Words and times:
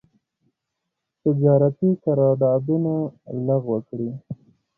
تجارتي 1.21 1.89
قرارداونه 2.03 2.93
لغو 3.47 3.77
کړي. 3.87 4.09